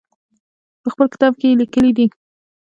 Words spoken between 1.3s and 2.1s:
کې یې لیکلي دي.